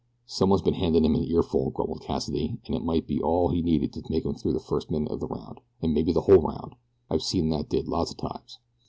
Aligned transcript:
"Someone's 0.25 0.63
been 0.63 0.73
handin' 0.73 1.05
him 1.05 1.13
an 1.13 1.23
earful," 1.25 1.69
grumbled 1.69 2.01
Cassidy, 2.01 2.57
"an' 2.67 2.73
it 2.73 2.83
might 2.83 3.05
be 3.05 3.21
all 3.21 3.49
he 3.49 3.61
needed 3.61 3.93
to 3.93 4.01
take 4.01 4.25
'im 4.25 4.33
through 4.33 4.53
the 4.53 4.59
first 4.59 4.89
minute 4.89 5.11
of 5.11 5.19
the 5.19 5.27
round, 5.27 5.61
and 5.79 5.93
maybe 5.93 6.11
the 6.11 6.21
whole 6.21 6.41
round 6.41 6.73
I've 7.11 7.21
seen 7.21 7.49
that 7.49 7.69
did 7.69 7.87
lots 7.87 8.11
o' 8.11 8.15
times." 8.15 8.57